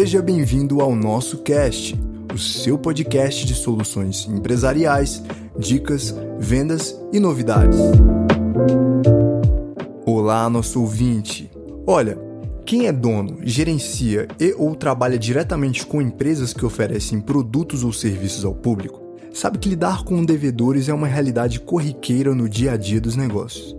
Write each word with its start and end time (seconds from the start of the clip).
Seja 0.00 0.22
bem-vindo 0.22 0.80
ao 0.80 0.94
nosso 0.94 1.38
cast, 1.38 1.98
o 2.32 2.38
seu 2.38 2.78
podcast 2.78 3.44
de 3.44 3.52
soluções 3.52 4.28
empresariais, 4.28 5.20
dicas, 5.58 6.14
vendas 6.38 6.96
e 7.12 7.18
novidades. 7.18 7.80
Olá, 10.06 10.48
nosso 10.48 10.80
ouvinte. 10.82 11.50
Olha, 11.84 12.16
quem 12.64 12.86
é 12.86 12.92
dono, 12.92 13.38
gerencia 13.42 14.28
e 14.38 14.54
ou 14.56 14.72
trabalha 14.76 15.18
diretamente 15.18 15.84
com 15.84 16.00
empresas 16.00 16.52
que 16.52 16.64
oferecem 16.64 17.20
produtos 17.20 17.82
ou 17.82 17.92
serviços 17.92 18.44
ao 18.44 18.54
público, 18.54 19.02
sabe 19.34 19.58
que 19.58 19.68
lidar 19.68 20.04
com 20.04 20.24
devedores 20.24 20.88
é 20.88 20.94
uma 20.94 21.08
realidade 21.08 21.58
corriqueira 21.58 22.32
no 22.36 22.48
dia 22.48 22.74
a 22.74 22.76
dia 22.76 23.00
dos 23.00 23.16
negócios. 23.16 23.77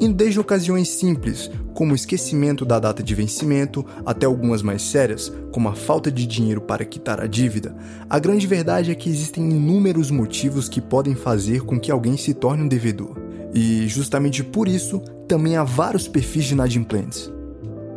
Indo 0.00 0.14
desde 0.14 0.38
ocasiões 0.38 0.88
simples, 0.88 1.50
como 1.74 1.92
o 1.92 1.94
esquecimento 1.96 2.64
da 2.64 2.78
data 2.78 3.02
de 3.02 3.14
vencimento, 3.16 3.84
até 4.06 4.26
algumas 4.26 4.62
mais 4.62 4.82
sérias, 4.82 5.32
como 5.50 5.68
a 5.68 5.74
falta 5.74 6.10
de 6.10 6.24
dinheiro 6.24 6.60
para 6.60 6.84
quitar 6.84 7.20
a 7.20 7.26
dívida, 7.26 7.76
a 8.08 8.16
grande 8.20 8.46
verdade 8.46 8.92
é 8.92 8.94
que 8.94 9.10
existem 9.10 9.50
inúmeros 9.50 10.08
motivos 10.10 10.68
que 10.68 10.80
podem 10.80 11.16
fazer 11.16 11.62
com 11.62 11.80
que 11.80 11.90
alguém 11.90 12.16
se 12.16 12.32
torne 12.32 12.62
um 12.62 12.68
devedor. 12.68 13.16
E 13.52 13.88
justamente 13.88 14.44
por 14.44 14.68
isso, 14.68 15.00
também 15.26 15.56
há 15.56 15.64
vários 15.64 16.06
perfis 16.06 16.44
de 16.44 16.54
inadimplentes. 16.54 17.28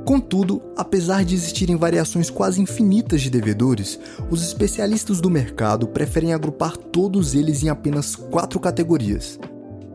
Contudo, 0.03 0.59
apesar 0.75 1.23
de 1.23 1.35
existirem 1.35 1.75
variações 1.75 2.31
quase 2.31 2.59
infinitas 2.59 3.21
de 3.21 3.29
devedores, 3.29 3.99
os 4.31 4.41
especialistas 4.41 5.21
do 5.21 5.29
mercado 5.29 5.87
preferem 5.87 6.33
agrupar 6.33 6.75
todos 6.75 7.35
eles 7.35 7.61
em 7.61 7.69
apenas 7.69 8.15
quatro 8.15 8.59
categorias: 8.59 9.39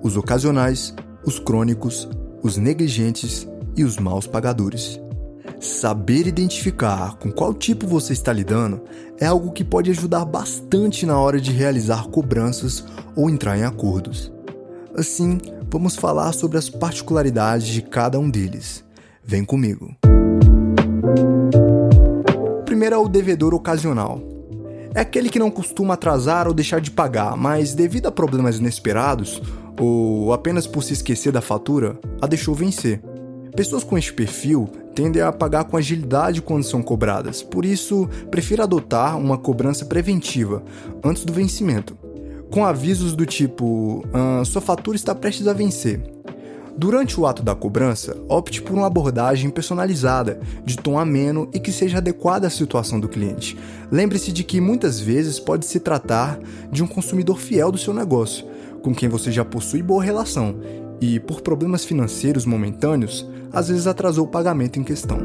os 0.00 0.16
ocasionais, 0.16 0.94
os 1.26 1.40
crônicos, 1.40 2.08
os 2.40 2.56
negligentes 2.56 3.46
e 3.76 3.82
os 3.82 3.98
maus 3.98 4.28
pagadores. 4.28 5.00
Saber 5.60 6.26
identificar 6.26 7.16
com 7.16 7.32
qual 7.32 7.52
tipo 7.52 7.86
você 7.86 8.12
está 8.12 8.32
lidando 8.32 8.82
é 9.18 9.26
algo 9.26 9.50
que 9.50 9.64
pode 9.64 9.90
ajudar 9.90 10.24
bastante 10.24 11.04
na 11.04 11.18
hora 11.18 11.40
de 11.40 11.50
realizar 11.50 12.06
cobranças 12.08 12.84
ou 13.16 13.28
entrar 13.28 13.58
em 13.58 13.64
acordos. 13.64 14.32
Assim, 14.96 15.38
vamos 15.68 15.96
falar 15.96 16.32
sobre 16.32 16.58
as 16.58 16.70
particularidades 16.70 17.66
de 17.66 17.82
cada 17.82 18.18
um 18.20 18.30
deles. 18.30 18.84
Vem 19.24 19.44
comigo. 19.44 19.96
Primeiro 22.64 22.94
é 22.94 22.98
o 22.98 23.08
devedor 23.08 23.52
ocasional. 23.52 24.22
É 24.94 25.00
aquele 25.00 25.28
que 25.28 25.38
não 25.38 25.50
costuma 25.50 25.94
atrasar 25.94 26.46
ou 26.46 26.54
deixar 26.54 26.80
de 26.80 26.90
pagar, 26.90 27.36
mas 27.36 27.74
devido 27.74 28.06
a 28.06 28.12
problemas 28.12 28.58
inesperados 28.58 29.42
ou 29.78 30.32
apenas 30.32 30.66
por 30.66 30.82
se 30.82 30.92
esquecer 30.92 31.32
da 31.32 31.40
fatura, 31.40 31.98
a 32.20 32.26
deixou 32.26 32.54
vencer. 32.54 33.00
Pessoas 33.54 33.84
com 33.84 33.96
este 33.96 34.12
perfil 34.12 34.68
tendem 34.94 35.22
a 35.22 35.32
pagar 35.32 35.64
com 35.64 35.76
agilidade 35.76 36.42
quando 36.42 36.64
são 36.64 36.82
cobradas, 36.82 37.42
por 37.42 37.64
isso 37.64 38.08
prefiro 38.30 38.62
adotar 38.62 39.18
uma 39.18 39.38
cobrança 39.38 39.84
preventiva 39.84 40.62
antes 41.02 41.24
do 41.24 41.32
vencimento, 41.32 41.96
com 42.50 42.64
avisos 42.64 43.14
do 43.14 43.24
tipo: 43.24 44.04
ah, 44.12 44.42
sua 44.44 44.60
fatura 44.60 44.96
está 44.96 45.14
prestes 45.14 45.46
a 45.46 45.52
vencer 45.52 46.15
Durante 46.78 47.18
o 47.18 47.26
ato 47.26 47.42
da 47.42 47.54
cobrança, 47.54 48.16
opte 48.28 48.60
por 48.60 48.74
uma 48.74 48.86
abordagem 48.86 49.48
personalizada, 49.48 50.38
de 50.62 50.76
tom 50.76 50.98
ameno 50.98 51.48
e 51.54 51.58
que 51.58 51.72
seja 51.72 51.98
adequada 51.98 52.46
à 52.46 52.50
situação 52.50 53.00
do 53.00 53.08
cliente. 53.08 53.56
Lembre-se 53.90 54.30
de 54.30 54.44
que 54.44 54.60
muitas 54.60 55.00
vezes 55.00 55.40
pode 55.40 55.64
se 55.64 55.80
tratar 55.80 56.38
de 56.70 56.82
um 56.82 56.86
consumidor 56.86 57.38
fiel 57.38 57.72
do 57.72 57.78
seu 57.78 57.94
negócio, 57.94 58.44
com 58.82 58.94
quem 58.94 59.08
você 59.08 59.32
já 59.32 59.42
possui 59.42 59.82
boa 59.82 60.04
relação 60.04 60.56
e, 61.00 61.18
por 61.18 61.40
problemas 61.40 61.82
financeiros 61.82 62.44
momentâneos, 62.44 63.26
às 63.50 63.68
vezes 63.68 63.86
atrasou 63.86 64.26
o 64.26 64.30
pagamento 64.30 64.78
em 64.78 64.84
questão. 64.84 65.18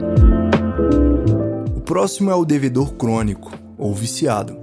O 1.76 1.82
próximo 1.82 2.32
é 2.32 2.36
o 2.36 2.46
devedor 2.46 2.94
crônico 2.94 3.52
ou 3.78 3.94
viciado. 3.94 4.58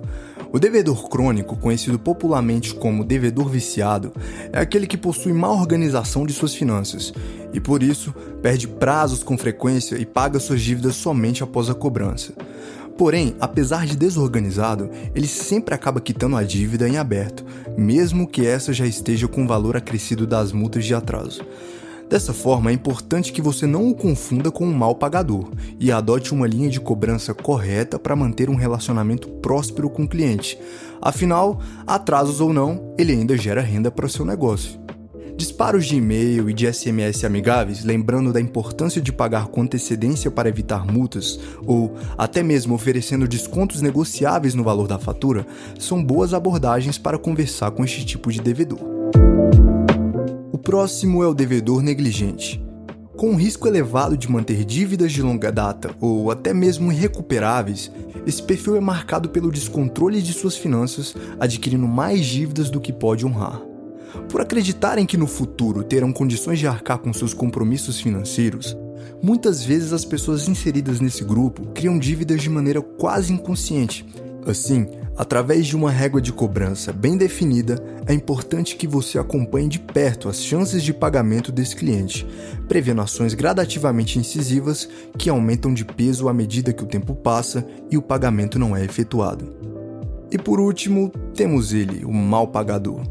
O 0.51 0.59
devedor 0.59 1.09
crônico, 1.11 1.57
conhecido 1.57 1.99
popularmente 1.99 2.75
como 2.75 3.05
devedor 3.05 3.49
viciado, 3.51 4.13
é 4.51 4.59
aquele 4.59 4.87
que 4.87 4.97
possui 4.97 5.33
má 5.33 5.51
organização 5.51 6.25
de 6.25 6.33
suas 6.33 6.55
finanças 6.55 7.13
e, 7.53 7.61
por 7.61 7.83
isso, 7.83 8.15
perde 8.41 8.67
prazos 8.67 9.23
com 9.23 9.37
frequência 9.37 9.97
e 9.97 10.07
paga 10.07 10.41
suas 10.41 10.63
dívidas 10.63 10.97
somente 10.97 11.43
após 11.43 11.69
a 11.69 11.75
cobrança. 11.75 12.33
Porém, 12.97 13.37
apesar 13.39 13.87
de 13.87 13.97
desorganizado, 13.97 14.91
ele 15.15 15.29
sempre 15.29 15.75
acaba 15.75 16.01
quitando 16.01 16.37
a 16.37 16.43
dívida 16.43 16.89
em 16.89 16.97
aberto, 16.97 17.45
mesmo 17.77 18.27
que 18.27 18.45
essa 18.45 18.73
já 18.73 18.87
esteja 18.87 19.29
com 19.29 19.45
o 19.45 19.47
valor 19.47 19.77
acrescido 19.77 20.27
das 20.27 20.51
multas 20.51 20.85
de 20.85 20.95
atraso. 20.95 21.43
Dessa 22.09 22.33
forma, 22.33 22.71
é 22.71 22.73
importante 22.73 23.33
que 23.33 23.43
você 23.43 23.67
não 23.67 23.91
o 23.91 23.95
confunda 23.95 24.51
com 24.51 24.67
um 24.67 24.73
mal 24.73 24.95
pagador 24.95 25.51
e 25.79 25.93
adote 25.93 26.33
uma 26.33 26.47
linha 26.47 26.71
de 26.71 26.81
cobrança 26.81 27.35
correta 27.35 27.99
para 27.99 28.17
manter 28.17 28.49
um 28.49 28.55
relacionamento 28.55 29.29
próspero 29.29 29.91
com 29.91 30.05
o 30.05 30.09
cliente. 30.09 30.59
Afinal, 31.03 31.61
atrasos 31.87 32.41
ou 32.41 32.51
não, 32.51 32.95
ele 32.97 33.13
ainda 33.13 33.37
gera 33.37 33.61
renda 33.61 33.91
para 33.91 34.07
o 34.07 34.09
seu 34.09 34.25
negócio. 34.25 34.81
Disparos 35.37 35.87
de 35.87 35.97
e-mail 35.97 36.49
e 36.49 36.55
de 36.55 36.73
SMS 36.73 37.25
amigáveis, 37.25 37.85
lembrando 37.85 38.33
da 38.33 38.41
importância 38.41 39.01
de 39.01 39.13
pagar 39.13 39.47
com 39.49 39.61
antecedência 39.61 40.31
para 40.31 40.49
evitar 40.49 40.85
multas, 40.85 41.39
ou 41.65 41.95
até 42.17 42.43
mesmo 42.43 42.75
oferecendo 42.75 43.29
descontos 43.29 43.83
negociáveis 43.83 44.55
no 44.55 44.65
valor 44.65 44.89
da 44.89 44.99
fatura, 44.99 45.47
são 45.79 46.03
boas 46.03 46.33
abordagens 46.35 46.97
para 46.99 47.19
conversar 47.19 47.71
com 47.71 47.85
este 47.85 48.05
tipo 48.05 48.33
de 48.33 48.41
devedor. 48.41 48.81
O 50.59 50.61
próximo 50.61 51.23
é 51.23 51.27
o 51.29 51.33
devedor 51.33 51.81
negligente. 51.81 52.61
Com 53.17 53.31
um 53.31 53.37
risco 53.37 53.69
elevado 53.69 54.17
de 54.17 54.29
manter 54.29 54.65
dívidas 54.65 55.13
de 55.13 55.23
longa 55.23 55.53
data 55.53 55.95
ou 56.01 56.33
até 56.33 56.53
mesmo 56.53 56.91
irrecuperáveis, 56.91 57.93
esse 58.27 58.43
perfil 58.43 58.75
é 58.75 58.81
marcado 58.81 59.29
pelo 59.29 59.53
descontrole 59.53 60.21
de 60.21 60.33
suas 60.33 60.57
finanças, 60.57 61.15
adquirindo 61.39 61.87
mais 61.87 62.27
dívidas 62.27 62.71
do 62.71 62.81
que 62.81 62.93
pode 62.93 63.25
honrar. 63.25 63.63
Por 64.29 64.41
acreditarem 64.41 65.07
que 65.07 65.17
no 65.17 65.29
futuro 65.29 65.85
terão 65.85 66.13
condições 66.13 66.59
de 66.59 66.67
arcar 66.67 66.99
com 66.99 67.13
seus 67.13 67.33
compromissos 67.33 68.01
financeiros, 68.01 68.77
muitas 69.23 69.63
vezes 69.63 69.93
as 69.93 70.05
pessoas 70.05 70.49
inseridas 70.49 70.99
nesse 70.99 71.23
grupo 71.23 71.69
criam 71.69 71.97
dívidas 71.97 72.43
de 72.43 72.51
maneira 72.51 72.83
quase 72.83 73.33
inconsciente. 73.33 74.05
Assim, 74.45 74.89
Através 75.19 75.67
de 75.67 75.75
uma 75.75 75.91
régua 75.91 76.21
de 76.21 76.33
cobrança 76.33 76.93
bem 76.93 77.17
definida, 77.17 77.83
é 78.07 78.15
importante 78.15 78.77
que 78.77 78.87
você 78.87 79.19
acompanhe 79.19 79.69
de 79.69 79.81
perto 79.81 80.29
as 80.29 80.41
chances 80.41 80.81
de 80.81 80.95
pagamento 80.95 81.51
desse 81.51 81.75
cliente, 81.75 82.25
prevendo 82.69 83.01
ações 83.01 83.35
gradativamente 83.35 84.17
incisivas 84.17 84.89
que 85.19 85.29
aumentam 85.29 85.75
de 85.75 85.85
peso 85.85 86.29
à 86.29 86.33
medida 86.33 86.73
que 86.73 86.85
o 86.85 86.87
tempo 86.87 87.17
passa 87.17 87.67
e 87.91 87.99
o 87.99 88.03
pagamento 88.03 88.61
não 88.61 88.77
é 88.77 88.85
efetuado. 88.85 89.57
E 90.31 90.39
por 90.39 90.61
último, 90.61 91.11
temos 91.35 91.73
ele, 91.73 92.05
o 92.05 92.13
mal 92.13 92.47
pagador. 92.47 93.03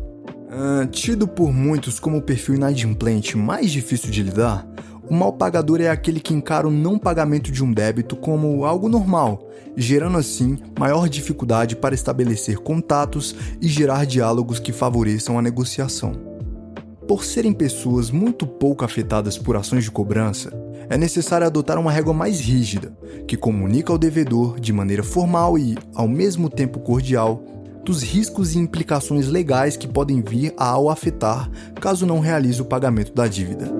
Ah, 0.50 0.88
tido 0.90 1.28
por 1.28 1.52
muitos 1.52 2.00
como 2.00 2.20
o 2.20 2.22
perfil 2.22 2.56
inadimplente 2.56 3.36
mais 3.36 3.70
difícil 3.70 4.10
de 4.10 4.24
lidar, 4.24 4.66
o 5.10 5.14
mal 5.14 5.34
pagador 5.34 5.82
é 5.82 5.90
aquele 5.90 6.20
que 6.20 6.34
encara 6.34 6.68
o 6.68 6.72
não 6.72 6.98
pagamento 7.00 7.52
de 7.52 7.64
um 7.64 7.72
débito 7.72 8.16
como 8.16 8.66
algo 8.66 8.90
normal, 8.90 9.48
gerando 9.76 10.18
assim 10.18 10.58
maior 10.78 11.08
dificuldade 11.08 11.76
para 11.76 11.96
estabelecer 11.96 12.58
contatos 12.58 13.36
e 13.62 13.68
gerar 13.68 14.06
diálogos 14.06 14.60
que 14.60 14.72
favoreçam 14.72 15.38
a 15.38 15.42
negociação. 15.42 16.14
Por 17.08 17.24
serem 17.24 17.54
pessoas 17.54 18.12
muito 18.12 18.46
pouco 18.46 18.84
afetadas 18.84 19.38
por 19.38 19.56
ações 19.56 19.86
de 19.86 19.92
cobrança, 19.92 20.52
é 20.90 20.98
necessário 20.98 21.48
adotar 21.48 21.80
uma 21.80 21.92
régua 21.92 22.14
mais 22.14 22.40
rígida, 22.40 22.92
que 23.26 23.38
comunica 23.38 23.92
ao 23.94 23.98
devedor 23.98 24.60
de 24.60 24.74
maneira 24.74 25.04
formal 25.04 25.58
e, 25.58 25.78
ao 25.96 26.08
mesmo 26.08 26.50
tempo 26.50 26.80
cordial, 26.80 27.44
dos 27.86 28.04
riscos 28.04 28.54
e 28.54 28.60
implicações 28.60 29.28
legais 29.28 29.78
que 29.78 29.88
podem 29.88 30.22
vir 30.22 30.54
a 30.58 30.78
o 30.78 30.90
afetar 30.90 31.50
caso 31.80 32.06
não 32.06 32.20
realize 32.20 32.62
o 32.62 32.66
pagamento 32.66 33.14
da 33.14 33.26
dívida. 33.26 33.72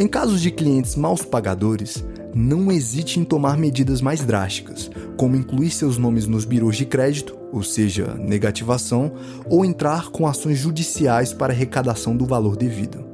Em 0.00 0.08
casos 0.08 0.40
de 0.40 0.50
clientes 0.50 0.96
maus 0.96 1.20
pagadores, 1.20 2.02
não 2.34 2.72
hesite 2.72 3.20
em 3.20 3.24
tomar 3.24 3.58
medidas 3.58 4.00
mais 4.00 4.20
drásticas, 4.24 4.90
como 5.14 5.36
incluir 5.36 5.70
seus 5.70 5.98
nomes 5.98 6.26
nos 6.26 6.46
birôs 6.46 6.74
de 6.74 6.86
crédito, 6.86 7.36
ou 7.52 7.62
seja, 7.62 8.14
negativação, 8.14 9.12
ou 9.44 9.62
entrar 9.62 10.08
com 10.08 10.26
ações 10.26 10.56
judiciais 10.56 11.34
para 11.34 11.52
arrecadação 11.52 12.16
do 12.16 12.24
valor 12.24 12.56
devido. 12.56 13.04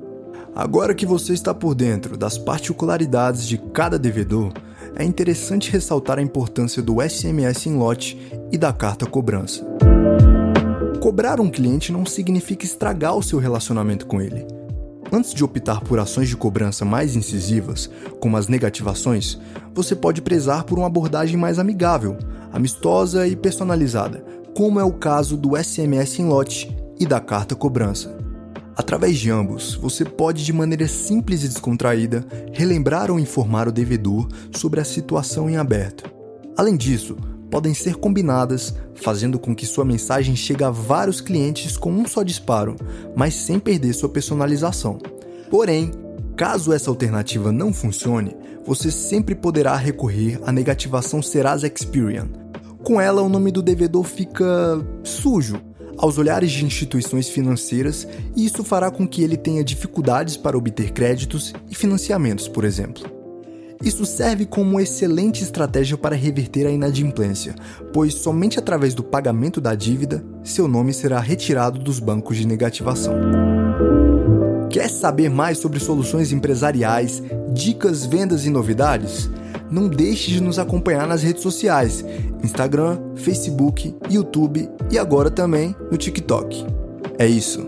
Agora 0.55 0.94
que 0.94 1.05
você 1.05 1.32
está 1.32 1.52
por 1.52 1.75
dentro 1.75 2.16
das 2.16 2.38
particularidades 2.38 3.49
de 3.49 3.58
cada 3.58 3.99
devedor, 3.99 4.52
é 4.94 5.02
interessante 5.02 5.72
ressaltar 5.72 6.20
a 6.20 6.22
importância 6.22 6.81
do 6.81 7.02
SMS 7.02 7.66
em 7.66 7.75
lote 7.75 8.16
e 8.52 8.56
da 8.56 8.72
carta 8.72 9.06
cobrança. 9.06 9.66
Cobrar 11.00 11.40
um 11.40 11.50
cliente 11.50 11.90
não 11.90 12.06
significa 12.06 12.64
estragar 12.64 13.16
o 13.16 13.25
seu 13.25 13.40
relacionamento 13.40 14.06
com 14.06 14.20
ele 14.20 14.56
Antes 15.12 15.32
de 15.32 15.44
optar 15.44 15.81
por 15.81 15.99
ações 15.99 16.29
de 16.29 16.37
cobrança 16.37 16.85
mais 16.85 17.14
incisivas, 17.14 17.88
como 18.20 18.37
as 18.37 18.49
negativações, 18.49 19.38
você 19.73 19.94
pode 19.94 20.20
prezar 20.20 20.64
por 20.64 20.79
uma 20.79 20.88
abordagem 20.88 21.37
mais 21.37 21.58
amigável, 21.58 22.17
amistosa 22.53 23.26
e 23.26 23.37
personalizada, 23.37 24.25
como 24.55 24.81
é 24.81 24.85
o 24.85 24.93
caso 24.93 25.37
do 25.37 25.56
SMS 25.56 26.19
em 26.19 26.26
lote 26.26 26.76
e 26.99 27.06
da 27.06 27.20
carta 27.20 27.55
cobrança. 27.55 28.17
Através 28.76 29.17
de 29.17 29.31
ambos, 29.31 29.75
você 29.75 30.05
pode, 30.05 30.44
de 30.44 30.53
maneira 30.53 30.87
simples 30.87 31.44
e 31.44 31.49
descontraída, 31.49 32.26
relembrar 32.53 33.11
ou 33.11 33.19
informar 33.19 33.69
o 33.69 33.73
devedor 33.73 34.29
sobre 34.55 34.81
a 34.81 34.85
situação 34.85 35.49
em 35.49 35.56
aberto. 35.56 36.11
Além 36.56 36.76
disso, 36.76 37.17
podem 37.56 37.73
ser 37.73 37.94
combinadas, 37.94 38.75
fazendo 38.94 39.38
com 39.38 39.56
que 39.56 39.64
sua 39.64 39.82
mensagem 39.82 40.37
chegue 40.37 40.62
a 40.62 40.69
vários 40.69 41.23
clientes 41.23 41.79
com 41.79 41.91
um 41.91 42.06
só 42.06 42.23
disparo, 42.23 42.76
mas 43.17 43.32
sem 43.32 43.58
perder 43.58 43.94
sua 43.94 44.11
personalização. 44.11 44.99
Porém, 45.49 45.91
caso 46.37 46.70
essa 46.70 46.91
alternativa 46.91 47.50
não 47.50 47.73
funcione, 47.73 48.37
você 48.62 48.91
sempre 48.91 49.35
poderá 49.35 49.75
recorrer 49.75 50.38
à 50.44 50.53
negativação 50.53 51.23
Serasa 51.23 51.67
Experian. 51.67 52.29
Com 52.85 53.00
ela, 53.00 53.23
o 53.23 53.29
nome 53.31 53.50
do 53.50 53.62
devedor 53.62 54.05
fica 54.05 54.44
sujo 55.03 55.58
aos 55.97 56.19
olhares 56.19 56.53
de 56.53 56.62
instituições 56.62 57.26
financeiras 57.26 58.06
e 58.37 58.44
isso 58.44 58.62
fará 58.62 58.91
com 58.91 59.08
que 59.08 59.23
ele 59.23 59.38
tenha 59.38 59.64
dificuldades 59.64 60.37
para 60.37 60.58
obter 60.58 60.91
créditos 60.91 61.55
e 61.70 61.75
financiamentos, 61.75 62.49
por 62.49 62.64
exemplo. 62.64 63.15
Isso 63.82 64.06
serve 64.06 64.46
como 64.46 64.81
excelente 64.81 65.43
estratégia 65.43 65.96
para 65.96 66.17
reverter 66.17 66.67
a 66.67 66.70
inadimplência, 66.70 67.55
pois 67.93 68.14
somente 68.14 68.58
através 68.58 68.94
do 68.94 69.02
pagamento 69.02 69.61
da 69.61 69.75
dívida 69.75 70.25
seu 70.43 70.67
nome 70.67 70.93
será 70.93 71.20
retirado 71.20 71.78
dos 71.78 71.99
bancos 71.99 72.37
de 72.37 72.46
negativação. 72.46 73.14
Quer 74.70 74.90
saber 74.90 75.31
mais 75.31 75.58
sobre 75.58 75.81
soluções 75.81 76.32
empresariais, 76.32 77.23
dicas, 77.52 78.05
vendas 78.05 78.44
e 78.44 78.50
novidades? 78.50 79.31
Não 79.70 79.88
deixe 79.88 80.31
de 80.31 80.40
nos 80.40 80.58
acompanhar 80.58 81.06
nas 81.06 81.22
redes 81.22 81.43
sociais: 81.43 82.05
Instagram, 82.43 82.99
Facebook, 83.17 83.94
YouTube 84.11 84.69
e 84.90 84.99
agora 84.99 85.31
também 85.31 85.75
no 85.90 85.96
TikTok. 85.96 86.67
É 87.19 87.26
isso. 87.26 87.67